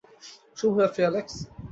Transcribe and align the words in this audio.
শুভ 0.57 0.73
রাত্রি, 0.79 1.01
অ্যালেক্স। 1.03 1.35